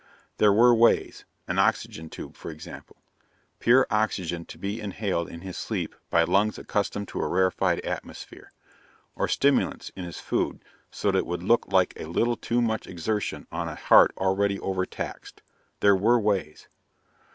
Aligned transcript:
There 0.37 0.51
were 0.51 0.73
ways 0.73 1.25
an 1.47 1.59
oxygen 1.59 2.09
tube, 2.09 2.35
for 2.35 2.49
example. 2.49 2.97
Pure 3.59 3.85
oxygen 3.91 4.45
to 4.45 4.57
be 4.57 4.81
inhaled 4.81 5.29
in 5.29 5.41
his 5.41 5.57
sleep 5.57 5.93
by 6.09 6.23
lungs 6.23 6.57
accustomed 6.57 7.07
to 7.09 7.21
a 7.21 7.27
rarified 7.27 7.79
atmosphere, 7.81 8.51
or 9.15 9.27
stimulants 9.27 9.89
in 9.95 10.03
his 10.03 10.19
food 10.19 10.65
so 10.89 11.09
it 11.09 11.27
would 11.27 11.43
look 11.43 11.71
like 11.71 11.93
a 11.97 12.07
little 12.07 12.35
too 12.35 12.63
much 12.63 12.87
exertion 12.87 13.45
on 13.51 13.67
a 13.67 13.75
heart 13.75 14.11
already 14.17 14.59
overtaxed. 14.59 15.43
There 15.81 15.95
were 15.95 16.19
ways. 16.19 16.67